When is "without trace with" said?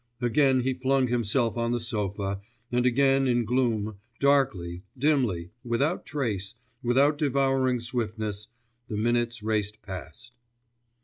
5.63-6.97